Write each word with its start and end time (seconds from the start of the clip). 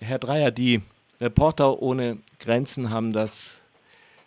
Herr 0.00 0.18
Dreier, 0.18 0.50
die 0.50 0.80
Reporter 1.20 1.82
ohne 1.82 2.18
Grenzen 2.40 2.90
haben 2.90 3.12
das 3.12 3.62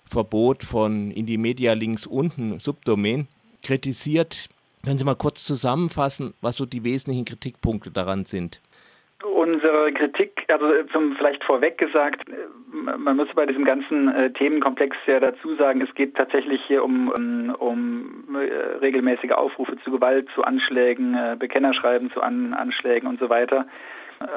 Verbot 0.06 0.64
von 0.64 1.12
in 1.12 1.26
die 1.26 1.38
Media 1.38 1.74
links 1.74 2.06
unten 2.06 2.60
Subdomain 2.60 3.28
kritisiert. 3.64 4.50
Können 4.84 4.98
Sie 4.98 5.06
mal 5.06 5.16
kurz 5.16 5.46
zusammenfassen, 5.46 6.34
was 6.42 6.58
so 6.58 6.66
die 6.66 6.84
wesentlichen 6.84 7.26
Kritikpunkte 7.26 7.92
daran 7.92 8.26
sind? 8.26 8.62
Unsere 9.24 9.94
Kritik, 9.94 10.44
also 10.52 10.66
zum, 10.92 11.16
vielleicht 11.16 11.44
vorweg 11.44 11.78
gesagt, 11.78 12.26
man 12.72 13.16
muss 13.16 13.28
bei 13.36 13.46
diesem 13.46 13.66
ganzen 13.66 14.08
äh, 14.10 14.32
Themenkomplex 14.34 14.98
ja 15.06 15.20
dazu 15.20 15.56
sagen, 15.56 15.82
es 15.82 15.94
geht 15.94 16.16
tatsächlich 16.16 16.60
hier 16.68 16.84
um, 16.84 17.10
um, 17.10 17.56
um 17.60 18.36
äh, 18.36 18.78
regelmäßige 18.80 19.32
Aufrufe 19.32 19.78
zu 19.84 19.92
Gewalt, 19.92 20.28
zu 20.34 20.44
Anschlägen, 20.44 21.14
äh, 21.14 21.36
Bekennerschreiben 21.38 22.12
zu 22.12 22.22
An 22.22 22.54
Anschlägen 22.54 23.08
und 23.08 23.20
so 23.20 23.30
weiter. 23.30 23.68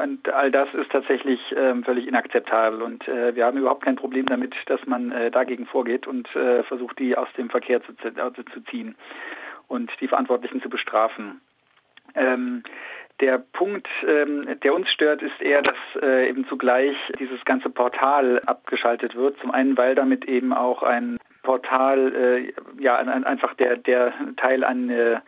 Und 0.02 0.28
all 0.28 0.50
das 0.50 0.72
ist 0.74 0.90
tatsächlich 0.90 1.40
ähm, 1.56 1.84
völlig 1.84 2.06
inakzeptabel. 2.06 2.82
Und 2.82 3.06
äh, 3.08 3.34
wir 3.34 3.46
haben 3.46 3.58
überhaupt 3.58 3.84
kein 3.84 3.96
Problem 3.96 4.26
damit, 4.26 4.54
dass 4.66 4.84
man 4.86 5.12
äh, 5.12 5.30
dagegen 5.30 5.66
vorgeht 5.66 6.06
und 6.06 6.34
äh, 6.34 6.62
versucht, 6.64 6.98
die 6.98 7.16
aus 7.16 7.28
dem 7.36 7.50
Verkehr 7.50 7.82
zu, 7.82 7.92
zu 7.94 8.60
ziehen 8.70 8.94
und 9.68 9.90
die 10.00 10.08
Verantwortlichen 10.08 10.62
zu 10.62 10.68
bestrafen. 10.68 11.40
Ähm, 12.14 12.62
der 13.20 13.38
Punkt, 13.38 13.88
ähm, 14.06 14.58
der 14.62 14.74
uns 14.74 14.90
stört, 14.90 15.22
ist 15.22 15.40
eher, 15.40 15.62
dass 15.62 15.76
äh, 16.02 16.28
eben 16.28 16.46
zugleich 16.48 16.96
dieses 17.18 17.44
ganze 17.44 17.70
Portal 17.70 18.40
abgeschaltet 18.46 19.14
wird. 19.14 19.38
Zum 19.40 19.52
einen, 19.52 19.76
weil 19.76 19.94
damit 19.94 20.24
eben 20.24 20.52
auch 20.52 20.82
ein 20.82 21.18
Portal, 21.42 22.12
äh, 22.14 22.52
ja, 22.82 22.96
ein, 22.96 23.24
einfach 23.24 23.54
der, 23.54 23.76
der 23.76 24.12
Teil 24.36 24.64
an 24.64 24.90
äh, 24.90 25.20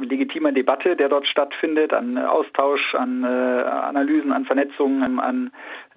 legitimer 0.00 0.52
Debatte, 0.52 0.96
der 0.96 1.08
dort 1.08 1.26
stattfindet, 1.26 1.92
an 1.92 2.18
Austausch, 2.18 2.94
an 2.94 3.24
äh, 3.24 3.26
Analysen, 3.26 4.32
an 4.32 4.44
Vernetzungen, 4.44 5.20
an 5.20 5.50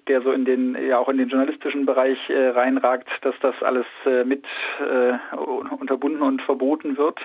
der 0.08 0.22
so 0.22 0.30
in 0.32 0.44
den 0.44 0.76
ja 0.86 0.98
auch 0.98 1.08
in 1.08 1.18
den 1.18 1.28
journalistischen 1.28 1.84
Bereich 1.84 2.18
äh, 2.30 2.48
reinragt, 2.48 3.08
dass 3.22 3.34
das 3.40 3.54
alles 3.62 3.86
äh, 4.04 4.24
mit 4.24 4.44
äh, 4.80 5.36
unterbunden 5.36 6.22
und 6.22 6.42
verboten 6.42 6.96
wird. 6.96 7.18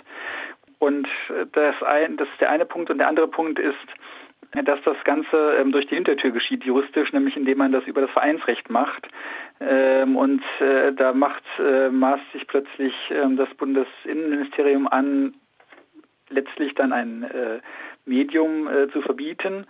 Und 0.80 1.08
das, 1.52 1.76
ein, 1.84 2.18
das 2.18 2.28
ist 2.30 2.42
der 2.42 2.50
eine 2.50 2.66
Punkt 2.66 2.90
und 2.90 2.98
der 2.98 3.08
andere 3.08 3.28
Punkt 3.28 3.60
ist, 3.60 3.78
dass 4.66 4.80
das 4.84 4.98
Ganze 5.06 5.56
ähm, 5.60 5.72
durch 5.72 5.88
die 5.88 5.96
Hintertür 5.96 6.32
geschieht, 6.32 6.64
juristisch, 6.64 7.14
nämlich 7.14 7.38
indem 7.38 7.60
man 7.60 7.72
das 7.72 7.86
über 7.86 8.02
das 8.02 8.12
Vereinsrecht 8.12 8.70
macht. 8.70 9.08
Ähm, 9.60 10.18
und 10.18 10.44
äh, 10.60 10.92
da 10.94 11.14
macht 11.14 11.44
äh, 11.60 11.90
maßt 11.90 12.24
sich 12.34 12.48
plötzlich 12.48 12.94
äh, 13.10 13.36
das 13.36 13.50
Bundesinnenministerium 13.56 14.88
an, 14.88 15.36
letztlich 16.32 16.74
dann 16.76 16.94
ein 16.94 17.24
äh, 17.24 17.60
Medium 18.06 18.68
äh, 18.68 18.90
zu 18.92 19.02
verbieten, 19.02 19.66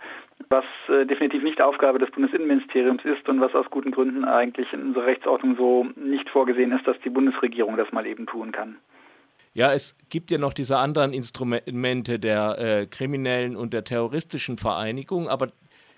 was 0.48 0.64
äh, 0.88 1.04
definitiv 1.06 1.42
nicht 1.42 1.60
Aufgabe 1.60 1.98
des 1.98 2.10
Bundesinnenministeriums 2.10 3.04
ist 3.04 3.28
und 3.28 3.40
was 3.40 3.54
aus 3.54 3.66
guten 3.70 3.90
Gründen 3.90 4.24
eigentlich 4.24 4.72
in 4.72 4.82
unserer 4.82 5.06
Rechtsordnung 5.06 5.56
so 5.56 5.86
nicht 5.96 6.28
vorgesehen 6.30 6.72
ist, 6.72 6.86
dass 6.86 6.98
die 7.04 7.10
Bundesregierung 7.10 7.76
das 7.76 7.92
mal 7.92 8.06
eben 8.06 8.26
tun 8.26 8.52
kann. 8.52 8.76
Ja, 9.54 9.72
es 9.72 9.96
gibt 10.08 10.30
ja 10.30 10.38
noch 10.38 10.54
diese 10.54 10.78
anderen 10.78 11.12
Instrumente 11.12 12.18
der 12.18 12.58
äh, 12.58 12.86
kriminellen 12.86 13.54
und 13.54 13.74
der 13.74 13.84
terroristischen 13.84 14.56
Vereinigung, 14.56 15.28
aber 15.28 15.48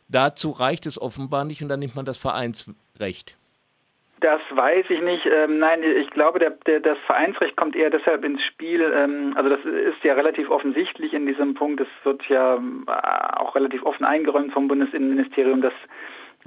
dazu 0.09 0.51
reicht 0.51 0.87
es 0.87 1.01
offenbar 1.01 1.45
nicht 1.45 1.63
und 1.63 1.69
dann 1.69 1.79
nimmt 1.79 1.95
man 1.95 2.05
das 2.05 2.19
Vereinsrecht. 2.19 3.39
Das 4.25 4.41
weiß 4.53 4.87
ich 4.89 5.03
nicht. 5.03 5.27
Ähm, 5.27 5.59
nein, 5.59 5.83
ich 5.83 6.09
glaube, 6.09 6.39
der, 6.39 6.53
der, 6.67 6.81
das 6.81 6.97
Vereinsrecht 7.01 7.59
kommt 7.59 7.77
eher 7.77 7.91
deshalb 7.91 8.25
ins 8.25 8.43
Spiel. 8.43 8.81
Ähm, 8.81 9.35
also 9.37 9.51
das 9.51 9.63
ist 9.67 10.03
ja 10.03 10.15
relativ 10.15 10.49
offensichtlich 10.49 11.13
in 11.13 11.27
diesem 11.27 11.53
Punkt. 11.53 11.83
Es 11.83 11.89
wird 12.05 12.27
ja 12.31 12.55
äh, 12.57 13.37
auch 13.37 13.55
relativ 13.55 13.85
offen 13.85 14.07
eingeräumt 14.07 14.55
vom 14.55 14.67
Bundesinnenministerium, 14.67 15.61
dass 15.61 15.75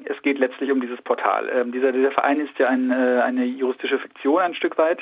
es 0.06 0.20
geht 0.24 0.40
letztlich 0.40 0.72
um 0.72 0.82
dieses 0.82 1.00
Portal. 1.04 1.52
Ähm, 1.54 1.72
dieser, 1.72 1.92
dieser 1.92 2.10
Verein 2.10 2.40
ist 2.40 2.58
ja 2.58 2.68
ein, 2.68 2.90
äh, 2.90 3.22
eine 3.22 3.46
juristische 3.46 4.00
Fiktion 4.00 4.42
ein 4.42 4.56
Stück 4.56 4.80
weit. 4.80 5.00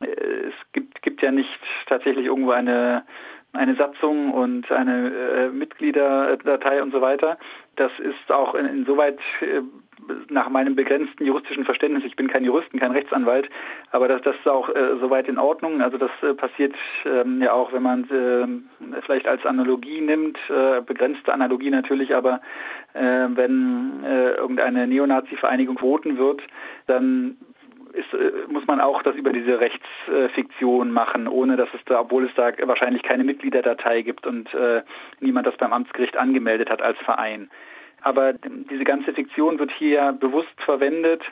Äh, 0.00 0.08
es 0.48 0.54
gibt, 0.74 1.00
gibt 1.00 1.22
ja 1.22 1.30
nicht 1.30 1.48
tatsächlich 1.86 2.26
irgendwo 2.26 2.50
eine 2.50 3.06
eine 3.54 3.76
Satzung 3.76 4.34
und 4.34 4.70
eine 4.70 5.08
äh, 5.08 5.48
Mitgliederdatei 5.48 6.82
und 6.82 6.92
so 6.92 7.00
weiter. 7.00 7.38
Das 7.76 7.90
ist 7.98 8.30
auch 8.30 8.54
in, 8.54 8.66
insoweit 8.66 9.18
äh, 9.40 9.62
nach 10.30 10.48
meinem 10.48 10.74
begrenzten 10.74 11.24
juristischen 11.24 11.64
Verständnis, 11.64 12.04
ich 12.04 12.16
bin 12.16 12.28
kein 12.28 12.44
Jurist, 12.44 12.68
kein 12.78 12.92
Rechtsanwalt, 12.92 13.48
aber 13.90 14.08
das, 14.08 14.22
das 14.22 14.36
ist 14.36 14.48
auch 14.48 14.68
äh, 14.68 14.96
soweit 15.00 15.28
in 15.28 15.38
Ordnung. 15.38 15.82
Also 15.82 15.98
das 15.98 16.10
äh, 16.22 16.34
passiert 16.34 16.74
ähm, 17.04 17.42
ja 17.42 17.52
auch, 17.52 17.72
wenn 17.72 17.82
man 17.82 18.04
äh, 18.10 19.00
vielleicht 19.02 19.26
als 19.26 19.44
Analogie 19.44 20.00
nimmt, 20.00 20.38
äh, 20.48 20.80
begrenzte 20.80 21.32
Analogie 21.32 21.70
natürlich, 21.70 22.14
aber 22.14 22.40
äh, 22.94 23.00
wenn 23.00 24.04
äh, 24.04 24.32
irgendeine 24.32 24.86
Neonazi-Vereinigung 24.86 25.78
voten 25.78 26.18
wird, 26.18 26.42
dann 26.86 27.36
ist, 27.92 28.12
äh, 28.14 28.50
muss 28.50 28.66
man 28.66 28.80
auch 28.80 29.02
das 29.02 29.16
über 29.16 29.32
diese 29.32 29.60
Rechtsfiktion 29.60 30.90
machen, 30.90 31.26
ohne 31.28 31.56
dass 31.56 31.68
es 31.74 31.80
da, 31.86 32.00
obwohl 32.00 32.26
es 32.26 32.34
da 32.34 32.52
wahrscheinlich 32.66 33.02
keine 33.02 33.24
Mitgliederdatei 33.24 34.02
gibt 34.02 34.26
und 34.26 34.52
äh, 34.54 34.82
niemand 35.20 35.46
das 35.46 35.56
beim 35.56 35.72
Amtsgericht 35.72 36.16
angemeldet 36.16 36.70
hat 36.70 36.82
als 36.82 36.98
Verein. 36.98 37.50
Aber 38.02 38.32
diese 38.32 38.84
ganze 38.84 39.12
Fiktion 39.12 39.58
wird 39.58 39.70
hier 39.72 40.12
bewusst 40.12 40.54
verwendet, 40.64 41.22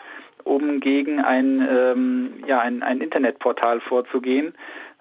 um 0.44 0.80
gegen 0.80 1.20
ein, 1.20 1.66
ähm, 1.68 2.44
ja, 2.46 2.60
ein, 2.60 2.82
ein 2.82 3.00
Internetportal 3.00 3.80
vorzugehen. 3.80 4.54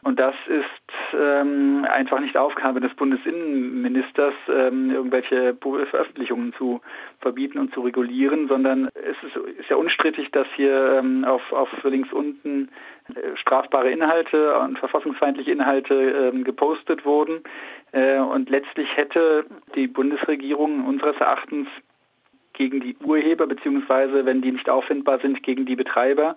Und 0.06 0.20
das 0.20 0.36
ist 0.46 1.16
ähm, 1.20 1.84
einfach 1.90 2.20
nicht 2.20 2.38
Aufgabe 2.38 2.80
des 2.80 2.94
Bundesinnenministers, 2.94 4.36
ähm, 4.48 4.92
irgendwelche 4.92 5.56
Veröffentlichungen 5.56 6.54
zu 6.54 6.80
verbieten 7.22 7.58
und 7.58 7.74
zu 7.74 7.82
regulieren, 7.82 8.48
sondern 8.48 8.90
es 8.94 9.18
ist, 9.24 9.36
ist 9.58 9.68
ja 9.68 9.78
unstrittig, 9.78 10.30
dass 10.32 10.46
hier 10.56 11.00
ähm, 11.00 11.26
auf, 11.26 11.42
auf 11.52 11.70
links 11.86 12.14
unten 12.14 12.70
äh, 13.16 13.36
strafbare 13.36 13.90
Inhalte 13.90 14.60
und 14.60 14.78
verfassungsfeindliche 14.78 15.52
Inhalte 15.52 15.96
ähm, 15.96 16.44
gepostet 16.44 17.04
wurden. 17.04 17.42
Äh, 17.92 18.20
und 18.20 18.52
letztlich 18.52 18.96
hätte 18.96 19.48
die 19.74 19.88
Bundesregierung 19.88 20.86
unseres 20.86 21.18
Erachtens 21.18 21.68
gegen 22.56 22.80
die 22.82 22.96
Urheber 23.04 23.48
beziehungsweise 23.48 24.26
wenn 24.26 24.42
die 24.42 24.52
nicht 24.52 24.70
auffindbar 24.70 25.20
sind 25.20 25.44
gegen 25.44 25.66
die 25.66 25.76
Betreiber 25.76 26.36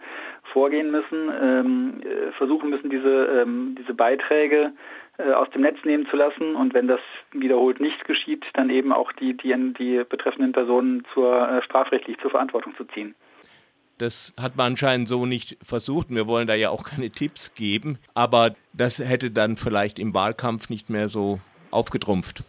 vorgehen 0.53 0.91
müssen, 0.91 1.31
ähm, 1.41 2.01
äh, 2.03 2.33
versuchen 2.33 2.71
müssen 2.71 2.91
diese 2.91 3.43
ähm, 3.43 3.77
diese 3.79 3.95
Beiträge 3.95 4.73
äh, 5.19 5.33
aus 5.33 5.49
dem 5.51 5.63
Netz 5.63 5.79
nehmen 5.85 6.07
zu 6.07 6.17
lassen 6.17 6.55
und 6.55 6.75
wenn 6.75 6.89
das 6.89 7.01
wiederholt 7.33 7.81
nicht 7.81 8.05
geschieht, 8.05 8.45
dann 8.55 8.71
eben 8.71 8.93
auch 8.93 9.13
die 9.13 9.37
die 9.37 9.55
die 9.79 10.05
betreffenden 10.09 10.53
Personen 10.53 11.05
zur 11.15 11.49
äh, 11.49 11.63
strafrechtlich 11.63 12.19
zur 12.19 12.31
Verantwortung 12.31 12.75
zu 12.77 12.85
ziehen. 12.85 13.15
Das 13.99 14.33
hat 14.41 14.57
man 14.57 14.69
anscheinend 14.69 15.09
so 15.09 15.27
nicht 15.27 15.57
versucht. 15.61 16.11
Wir 16.11 16.29
wollen 16.29 16.47
da 16.47 16.55
ja 16.55 16.71
auch 16.71 16.85
keine 16.85 17.11
Tipps 17.11 17.55
geben, 17.55 17.99
aber 18.15 18.55
das 18.73 19.01
hätte 19.01 19.33
dann 19.33 19.57
vielleicht 19.57 19.99
im 19.99 20.15
Wahlkampf 20.15 20.71
nicht 20.71 20.89
mehr 20.89 21.09
so 21.09 21.41
aufgetrumpft. 21.73 22.45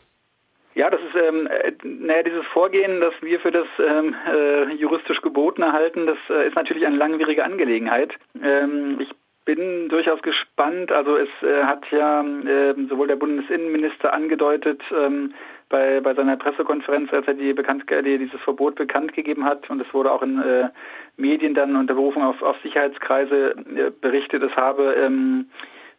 Ja, 0.75 0.89
das 0.89 1.01
ist 1.01 1.15
ähm, 1.15 1.47
äh, 1.47 1.71
naja, 1.83 2.23
dieses 2.23 2.45
Vorgehen, 2.47 3.01
das 3.01 3.13
wir 3.21 3.39
für 3.39 3.51
das 3.51 3.67
ähm, 3.79 4.15
äh, 4.31 4.73
juristisch 4.73 5.21
geboten 5.21 5.73
halten, 5.73 6.05
das 6.05 6.17
äh, 6.29 6.47
ist 6.47 6.55
natürlich 6.55 6.85
eine 6.85 6.97
langwierige 6.97 7.43
Angelegenheit. 7.43 8.13
Ähm, 8.41 8.97
ich 8.99 9.09
bin 9.45 9.89
durchaus 9.89 10.21
gespannt. 10.21 10.91
Also 10.91 11.17
es 11.17 11.29
äh, 11.41 11.63
hat 11.63 11.83
ja 11.91 12.21
äh, 12.21 12.75
sowohl 12.87 13.07
der 13.07 13.15
Bundesinnenminister 13.15 14.13
angedeutet 14.13 14.79
ähm, 14.91 15.33
bei, 15.69 16.01
bei 16.01 16.13
seiner 16.13 16.37
Pressekonferenz, 16.37 17.11
als 17.11 17.27
er 17.27 17.33
die 17.33 17.53
bekannt, 17.53 17.85
die 17.89 18.17
dieses 18.19 18.39
Verbot 18.41 18.75
bekannt 18.75 19.13
gegeben 19.13 19.45
hat, 19.45 19.67
und 19.69 19.81
es 19.81 19.91
wurde 19.91 20.11
auch 20.11 20.21
in 20.21 20.39
äh, 20.39 20.69
Medien 21.17 21.55
dann 21.55 21.75
unter 21.75 21.95
Berufung 21.95 22.23
auf, 22.23 22.41
auf 22.43 22.57
Sicherheitskreise 22.61 23.55
äh, 23.75 23.91
berichtet, 24.01 24.43
es 24.43 24.55
habe 24.55 24.93
ähm, 24.93 25.49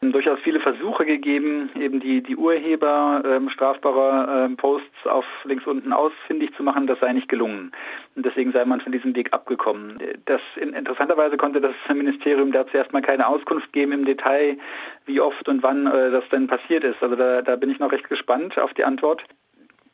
durchaus 0.02 0.38
viele 0.40 0.60
Versuche 0.60 1.04
gegeben, 1.04 1.68
eben 1.78 2.00
die, 2.00 2.22
die 2.22 2.34
Urheber 2.34 3.22
ähm, 3.22 3.50
strafbarer 3.50 4.46
ähm, 4.46 4.56
Posts 4.56 5.06
auf 5.06 5.26
links 5.44 5.66
unten 5.66 5.92
ausfindig 5.92 6.54
zu 6.56 6.62
machen. 6.62 6.86
Das 6.86 6.98
sei 7.00 7.12
nicht 7.12 7.28
gelungen. 7.28 7.72
Und 8.16 8.24
deswegen 8.24 8.52
sei 8.52 8.64
man 8.64 8.80
von 8.80 8.92
diesem 8.92 9.14
Weg 9.14 9.34
abgekommen. 9.34 9.98
Das 10.24 10.40
in, 10.56 10.72
interessanterweise 10.72 11.36
konnte 11.36 11.60
das 11.60 11.74
Ministerium 11.94 12.50
dazu 12.50 12.78
erstmal 12.78 13.02
keine 13.02 13.26
Auskunft 13.26 13.74
geben 13.74 13.92
im 13.92 14.04
Detail, 14.06 14.56
wie 15.04 15.20
oft 15.20 15.46
und 15.48 15.62
wann 15.62 15.86
äh, 15.86 16.10
das 16.10 16.26
denn 16.30 16.46
passiert 16.46 16.82
ist. 16.82 17.02
Also 17.02 17.14
da, 17.14 17.42
da 17.42 17.56
bin 17.56 17.70
ich 17.70 17.78
noch 17.78 17.92
recht 17.92 18.08
gespannt 18.08 18.58
auf 18.58 18.72
die 18.72 18.84
Antwort. 18.84 19.22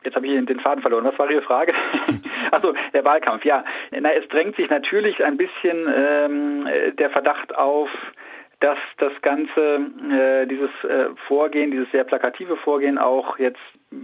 Jetzt 0.04 0.14
habe 0.14 0.28
ich 0.28 0.46
den 0.46 0.60
Faden 0.60 0.82
verloren. 0.82 1.04
Was 1.04 1.19
war 1.19 1.28
Ihre 1.28 1.42
Frage? 1.42 1.75
Achso, 2.52 2.75
der 2.94 3.04
Wahlkampf. 3.04 3.44
Ja, 3.44 3.64
na, 3.90 4.12
es 4.12 4.28
drängt 4.28 4.54
sich 4.54 4.70
natürlich 4.70 5.25
ein 5.25 5.36
bisschen 5.36 5.92
ähm, 5.92 6.69
der 6.96 7.10
Verdacht 7.10 7.52
auf, 7.56 7.90
dass 8.61 8.79
das 8.99 9.12
Ganze, 9.20 9.87
äh, 10.11 10.47
dieses 10.47 10.70
äh, 10.85 11.11
Vorgehen, 11.29 11.70
dieses 11.70 11.91
sehr 11.91 12.05
plakative 12.05 12.56
Vorgehen 12.56 12.97
auch 12.97 13.38
jetzt 13.38 13.61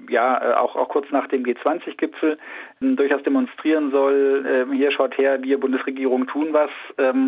ja 0.08 0.60
auch, 0.60 0.76
auch 0.76 0.88
kurz 0.88 1.10
nach 1.10 1.26
dem 1.28 1.42
G20-Gipfel 1.42 2.38
durchaus 2.80 3.22
demonstrieren 3.24 3.90
soll, 3.90 4.66
hier 4.72 4.92
schaut 4.92 5.18
her, 5.18 5.42
wir 5.42 5.58
Bundesregierung 5.58 6.28
tun 6.28 6.52
was 6.52 6.70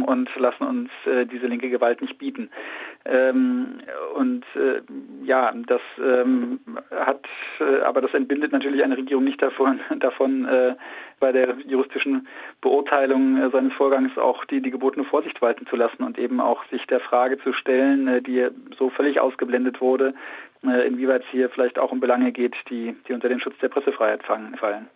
und 0.06 0.30
lassen 0.36 0.64
uns 0.64 0.90
diese 1.32 1.48
linke 1.48 1.68
Gewalt 1.68 2.00
nicht 2.00 2.16
bieten. 2.16 2.50
und 4.14 4.44
ja, 5.24 5.52
das 5.66 5.80
hat, 6.92 7.26
aber 7.84 8.00
das 8.00 8.14
entbindet 8.14 8.52
natürlich 8.52 8.82
eine 8.82 8.96
Regierung 8.96 9.24
nicht 9.24 9.42
davon, 9.42 9.80
davon 9.98 10.46
bei 11.20 11.32
der 11.32 11.56
juristischen 11.66 12.26
Beurteilung 12.60 13.50
seines 13.50 13.72
Vorgangs 13.74 14.16
auch 14.18 14.44
die, 14.46 14.60
die 14.60 14.70
gebotene 14.70 15.04
Vorsicht 15.04 15.40
walten 15.40 15.66
zu 15.66 15.76
lassen 15.76 16.02
und 16.02 16.18
eben 16.18 16.40
auch 16.40 16.64
sich 16.70 16.84
der 16.86 17.00
Frage 17.00 17.38
zu 17.38 17.52
stellen, 17.52 18.22
die 18.24 18.48
so 18.78 18.90
völlig 18.90 19.20
ausgeblendet 19.20 19.80
wurde, 19.80 20.14
äh, 20.64 20.86
inwieweit 20.86 21.22
es 21.22 21.28
hier 21.30 21.50
vielleicht 21.50 21.78
auch 21.78 21.92
um 21.92 22.00
Belange 22.00 22.32
geht, 22.32 22.54
die, 22.70 22.96
die 23.06 23.12
unter 23.12 23.28
den 23.28 23.40
Schutz 23.40 23.54
der 23.60 23.68
Pressefreiheit 23.68 24.22
fallen. 24.24 24.88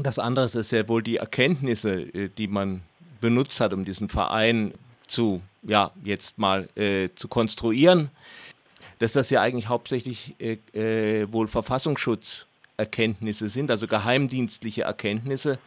Das 0.00 0.18
andere 0.18 0.46
ist 0.46 0.72
ja 0.72 0.88
wohl 0.88 1.02
die 1.02 1.16
Erkenntnisse, 1.16 2.00
äh, 2.00 2.28
die 2.28 2.48
man 2.48 2.82
benutzt 3.20 3.60
hat, 3.60 3.72
um 3.72 3.84
diesen 3.84 4.08
Verein 4.08 4.74
zu, 5.06 5.40
ja, 5.62 5.90
jetzt 6.02 6.38
mal 6.38 6.68
äh, 6.76 7.08
zu 7.14 7.28
konstruieren, 7.28 8.10
dass 8.98 9.12
das 9.12 9.30
ja 9.30 9.40
eigentlich 9.40 9.68
hauptsächlich 9.68 10.34
äh, 10.40 10.58
äh 10.72 11.32
wohl 11.32 11.48
Verfassungsschutzerkenntnisse 12.76 13.48
sind, 13.48 13.70
also 13.70 13.86
geheimdienstliche 13.86 14.82
Erkenntnisse. 14.82 15.58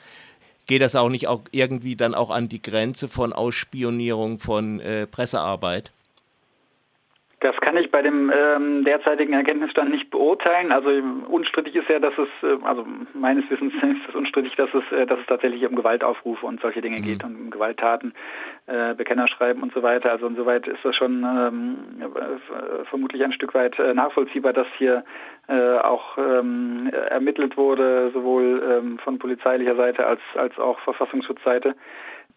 Geht 0.68 0.82
das 0.82 0.96
auch 0.96 1.10
nicht 1.10 1.28
auch 1.28 1.42
irgendwie 1.52 1.96
dann 1.96 2.14
auch 2.14 2.30
an 2.30 2.50
die 2.50 2.62
Grenze 2.62 3.08
von 3.08 3.32
Ausspionierung 3.32 4.40
von 4.40 4.80
äh, 4.82 5.08
Pressearbeit? 5.08 5.92
Das 7.40 7.56
kann 7.62 7.78
ich 7.78 7.87
bei 7.98 8.04
dem 8.04 8.32
ähm, 8.32 8.84
derzeitigen 8.84 9.34
Erkenntnisstand 9.34 9.90
nicht 9.90 10.12
beurteilen. 10.12 10.72
Also 10.72 10.92
unstrittig 11.30 11.76
ist 11.76 11.90
ja, 11.90 11.98
dass 11.98 12.14
es, 12.16 12.28
äh, 12.44 12.64
also 12.64 12.86
meines 13.16 13.50
Wissens 13.50 13.74
ist 13.82 14.10
es 14.10 14.14
unstrittig, 14.14 14.56
dass 14.56 14.70
es, 14.72 14.84
äh, 14.96 15.08
dass 15.08 15.20
es 15.20 15.26
tatsächlich 15.26 15.66
um 15.66 15.76
Gewaltaufrufe 15.76 16.46
und 16.46 16.62
solche 16.62 16.82
Dinge 16.82 17.00
mhm. 17.00 17.04
geht 17.04 17.24
und 17.24 17.36
um 17.36 17.50
Gewalttaten, 17.50 18.14
äh, 18.68 18.94
Bekennerschreiben 18.94 19.64
und 19.64 19.74
so 19.74 19.82
weiter. 19.82 20.12
Also 20.12 20.28
insoweit 20.28 20.68
ist 20.68 20.86
das 20.86 20.96
schon 20.96 21.24
ähm, 21.24 21.78
äh, 22.02 22.86
vermutlich 22.86 23.24
ein 23.24 23.34
Stück 23.34 23.56
weit 23.56 23.80
äh, 23.80 23.96
nachvollziehbar, 23.96 24.54
dass 24.54 24.68
hier 24.78 25.04
äh, 25.48 25.80
auch 25.80 26.20
ähm, 26.20 26.92
ermittelt 27.10 27.58
wurde, 27.58 28.12
sowohl 28.14 28.62
ähm, 28.64 29.00
von 29.00 29.18
polizeilicher 29.18 29.76
Seite 29.76 30.06
als 30.06 30.22
als 30.36 30.56
auch 30.60 30.80
Verfassungsschutzseite 30.82 31.74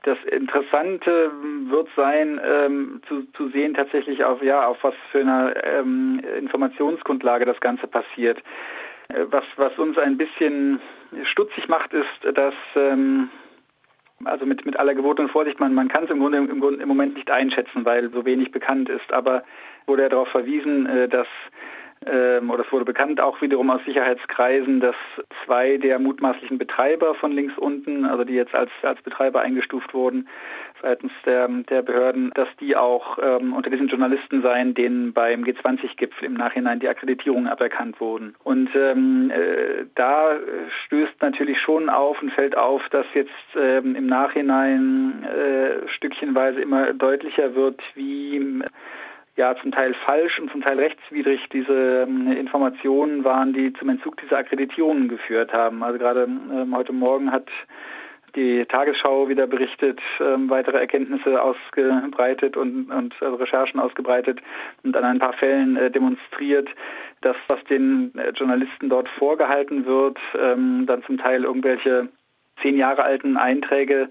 das 0.03 0.17
Interessante 0.25 1.31
wird 1.69 1.89
sein, 1.95 2.41
ähm, 2.43 3.03
zu, 3.07 3.31
zu 3.33 3.49
sehen 3.51 3.75
tatsächlich 3.75 4.25
auf 4.25 4.43
ja 4.43 4.67
auf 4.67 4.79
was 4.83 4.95
für 5.13 5.21
ähm, 5.65 6.21
Informationsgrundlage 6.39 7.45
das 7.45 7.61
Ganze 7.61 7.87
passiert. 7.87 8.39
Äh, 9.09 9.27
was 9.31 9.45
was 9.57 9.77
uns 9.79 9.99
ein 9.99 10.17
bisschen 10.17 10.81
stutzig 11.25 11.69
macht, 11.69 11.93
ist, 11.93 12.37
dass 12.37 12.55
ähm, 12.77 13.31
also 14.25 14.45
mit, 14.45 14.67
mit 14.67 14.79
aller 14.79 14.95
gebotenen 14.95 15.31
Vorsicht, 15.31 15.61
man, 15.61 15.75
man 15.75 15.89
kann 15.89 16.05
es 16.05 16.11
im 16.11 16.21
Grunde, 16.21 16.39
im 16.39 16.81
im 16.81 16.89
Moment 16.89 17.15
nicht 17.15 17.31
einschätzen, 17.31 17.85
weil 17.85 18.11
so 18.11 18.25
wenig 18.25 18.53
bekannt 18.53 18.89
ist, 18.89 19.13
aber 19.13 19.45
wurde 19.87 20.03
ja 20.03 20.09
darauf 20.09 20.29
verwiesen, 20.29 20.87
äh, 20.87 21.09
dass 21.09 21.27
ähm, 22.07 22.51
oder 22.51 22.65
es 22.65 22.73
wurde 22.73 22.85
bekannt 22.85 23.21
auch 23.21 23.41
wiederum 23.43 23.71
aus 23.71 23.81
Sicherheitskreisen, 23.85 24.81
dass 24.81 24.97
zwei 25.45 25.77
der 25.77 25.99
mutmaßlichen 25.99 26.59
Betreiber 26.59 27.15
von 27.15 27.33
links 27.33 27.57
unten, 27.59 28.05
also 28.05 28.25
die 28.25 28.35
jetzt 28.35 28.55
als, 28.55 28.71
als 28.83 29.01
Betreiber 29.03 29.41
eingestuft 29.41 29.93
wurden 29.93 30.29
seitens 30.83 31.13
der, 31.25 31.49
der 31.49 31.83
Behörden, 31.83 32.31
dass 32.35 32.49
die 32.59 32.77
auch 32.77 33.19
ähm, 33.21 33.53
unter 33.53 33.71
diesen 33.71 33.89
Journalisten 33.89 34.43
seien, 34.43 34.75
denen 34.75 35.13
beim 35.13 35.45
G20-Gipfel 35.45 36.25
im 36.25 36.35
Nachhinein 36.35 36.81
die 36.81 36.89
Akkreditierungen 36.89 37.49
aberkannt 37.49 38.01
wurden. 38.01 38.35
Und 38.45 38.71
ähm, 38.75 39.31
äh, 39.31 39.87
da 39.95 40.37
stößt 40.87 41.21
natürlich 41.21 41.61
schon 41.61 41.89
auf 41.89 42.21
und 42.23 42.33
fällt 42.33 42.57
auf, 42.57 42.83
dass 42.91 43.07
jetzt 43.15 43.31
ähm, 43.57 43.95
im 43.95 44.07
Nachhinein 44.07 45.25
äh, 45.25 45.89
stückchenweise 45.89 46.61
immer 46.61 46.93
deutlicher 46.93 47.55
wird, 47.55 47.81
wie 47.95 48.63
ja 49.37 49.55
zum 49.57 49.73
Teil 49.73 49.95
falsch 50.07 50.39
und 50.39 50.51
zum 50.51 50.63
Teil 50.63 50.79
rechtswidrig 50.79 51.41
diese 51.53 52.07
ähm, 52.09 52.33
Informationen 52.33 53.25
waren, 53.25 53.53
die 53.53 53.73
zum 53.75 53.89
Entzug 53.89 54.17
dieser 54.21 54.39
Akkreditierungen 54.39 55.09
geführt 55.09 55.53
haben. 55.53 55.83
Also 55.83 55.99
gerade 55.99 56.25
ähm, 56.25 56.75
heute 56.75 56.93
Morgen 56.93 57.33
hat 57.33 57.49
die 58.37 58.65
Tagesschau 58.67 59.29
wieder 59.29 59.47
berichtet, 59.47 60.01
ähm, 60.21 60.49
weitere 60.51 60.79
Erkenntnisse 60.79 61.43
ausgebreitet 61.43 62.57
und, 62.57 62.91
und 62.91 63.15
also 63.21 63.37
Recherchen 63.37 63.81
ausgebreitet 63.81 64.41
und 64.85 64.97
an 64.97 65.05
ein 65.05 65.19
paar 65.19 65.33
Fällen 65.33 65.77
äh, 65.77 65.91
demonstriert, 65.91 66.69
dass 67.23 67.37
was 67.49 67.63
den 67.65 68.13
äh, 68.17 68.31
Journalisten 68.31 68.89
dort 68.89 69.09
vorgehalten 69.19 69.85
wird, 69.85 70.19
ähm, 70.39 70.85
dann 70.87 71.03
zum 71.05 71.19
Teil 71.19 71.45
irgendwelche 71.45 72.09
zehn 72.63 72.77
Jahre 72.77 73.03
alten 73.03 73.37
Einträge 73.37 74.09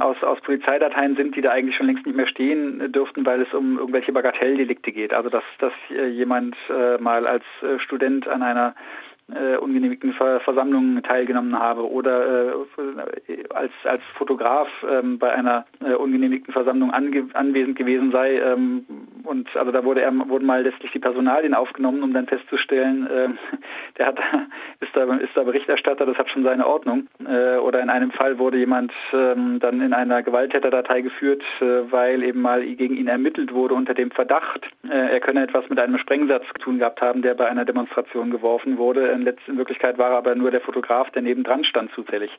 aus, 0.00 0.22
aus 0.22 0.40
Polizeidateien 0.42 1.16
sind, 1.16 1.36
die 1.36 1.40
da 1.40 1.50
eigentlich 1.50 1.76
schon 1.76 1.86
längst 1.86 2.04
nicht 2.04 2.16
mehr 2.16 2.26
stehen 2.26 2.92
dürften, 2.92 3.24
weil 3.24 3.40
es 3.40 3.52
um 3.54 3.78
irgendwelche 3.78 4.12
Bagatelldelikte 4.12 4.92
geht. 4.92 5.14
Also 5.14 5.30
dass, 5.30 5.44
dass 5.58 5.72
äh, 5.90 6.08
jemand 6.08 6.56
äh, 6.68 6.98
mal 6.98 7.26
als 7.26 7.44
äh, 7.62 7.78
Student 7.78 8.28
an 8.28 8.42
einer 8.42 8.74
äh, 9.34 9.56
ungenehmigten 9.56 10.12
Ver 10.12 10.40
Versammlungen 10.40 11.02
teilgenommen 11.02 11.58
habe 11.58 11.90
oder 11.90 12.54
äh, 12.54 13.44
als, 13.50 13.72
als 13.84 14.02
Fotograf 14.16 14.68
ähm, 14.88 15.18
bei 15.18 15.32
einer 15.32 15.66
äh, 15.80 15.94
ungenehmigten 15.94 16.52
Versammlung 16.52 16.92
anwesend 16.92 17.76
gewesen 17.76 18.12
sei. 18.12 18.38
Ähm, 18.38 18.84
und 19.26 19.54
also 19.56 19.72
da 19.72 19.84
wurde 19.84 20.02
er, 20.02 20.12
wurden 20.28 20.46
mal 20.46 20.62
letztlich 20.62 20.92
die 20.92 20.98
Personalien 20.98 21.54
aufgenommen, 21.54 22.02
um 22.02 22.12
dann 22.12 22.26
festzustellen, 22.26 23.06
äh, 23.06 23.28
der 23.98 24.06
hat, 24.06 24.18
ist, 24.80 24.94
da, 24.94 25.04
ist 25.16 25.36
da 25.36 25.42
Berichterstatter, 25.42 26.06
das 26.06 26.16
hat 26.16 26.30
schon 26.30 26.44
seine 26.44 26.66
Ordnung. 26.66 27.08
Äh, 27.26 27.56
oder 27.56 27.80
in 27.80 27.90
einem 27.90 28.10
Fall 28.12 28.38
wurde 28.38 28.58
jemand 28.58 28.92
ähm, 29.12 29.58
dann 29.60 29.80
in 29.80 29.92
einer 29.92 30.22
Gewalttäterdatei 30.22 31.00
geführt, 31.00 31.42
äh, 31.60 31.90
weil 31.90 32.22
eben 32.22 32.40
mal 32.40 32.64
gegen 32.64 32.96
ihn 32.96 33.08
ermittelt 33.08 33.52
wurde 33.52 33.74
unter 33.74 33.94
dem 33.94 34.10
Verdacht, 34.10 34.66
äh, 34.88 35.12
er 35.12 35.20
könne 35.20 35.42
etwas 35.42 35.68
mit 35.68 35.78
einem 35.78 35.98
Sprengsatz 35.98 36.46
zu 36.48 36.54
tun 36.54 36.78
gehabt 36.78 37.00
haben, 37.00 37.22
der 37.22 37.34
bei 37.34 37.48
einer 37.48 37.64
Demonstration 37.64 38.30
geworfen 38.30 38.78
wurde 38.78 39.08
in, 39.08 39.26
in 39.26 39.58
Wirklichkeit 39.58 39.98
war 39.98 40.10
er 40.10 40.18
aber 40.18 40.34
nur 40.34 40.50
der 40.50 40.60
Fotograf, 40.60 41.10
der 41.10 41.22
nebendran 41.22 41.64
stand 41.64 41.90
zufällig. 41.92 42.30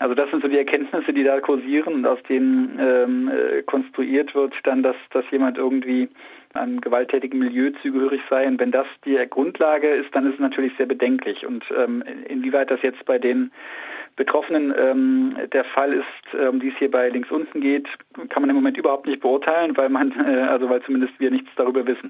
Also 0.00 0.14
das 0.14 0.30
sind 0.30 0.42
so 0.42 0.48
die 0.48 0.58
Erkenntnisse, 0.58 1.12
die 1.12 1.24
da 1.24 1.40
kursieren 1.40 1.94
und 1.94 2.06
aus 2.06 2.22
denen 2.28 2.78
ähm, 2.80 3.28
äh, 3.28 3.62
konstruiert 3.62 4.34
wird 4.34 4.54
dann, 4.62 4.82
dass, 4.82 4.96
dass 5.10 5.24
jemand 5.30 5.58
irgendwie 5.58 6.08
einem 6.54 6.80
gewalttätigen 6.80 7.38
Milieu 7.38 7.70
zugehörig 7.82 8.20
sei. 8.30 8.46
Und 8.46 8.60
wenn 8.60 8.70
das 8.70 8.86
die 9.04 9.18
Grundlage 9.28 9.88
ist, 9.88 10.14
dann 10.14 10.26
ist 10.26 10.34
es 10.34 10.40
natürlich 10.40 10.72
sehr 10.76 10.86
bedenklich. 10.86 11.44
Und 11.44 11.64
ähm, 11.76 12.02
inwieweit 12.28 12.70
das 12.70 12.80
jetzt 12.82 13.04
bei 13.06 13.18
den 13.18 13.50
Betroffenen 14.16 14.74
ähm, 14.76 15.36
der 15.52 15.64
Fall 15.64 15.92
ist, 15.92 16.34
um 16.34 16.40
ähm, 16.40 16.60
die 16.60 16.68
es 16.68 16.76
hier 16.78 16.90
bei 16.90 17.08
links 17.08 17.30
unten 17.30 17.60
geht, 17.60 17.86
kann 18.30 18.42
man 18.42 18.50
im 18.50 18.56
Moment 18.56 18.76
überhaupt 18.76 19.06
nicht 19.06 19.20
beurteilen, 19.20 19.76
weil 19.76 19.88
man, 19.88 20.12
äh, 20.12 20.42
also 20.42 20.68
weil 20.68 20.82
zumindest 20.82 21.18
wir 21.20 21.30
nichts 21.30 21.50
darüber 21.56 21.86
wissen. 21.86 22.06